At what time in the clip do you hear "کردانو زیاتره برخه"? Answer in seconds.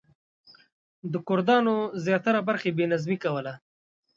1.27-2.69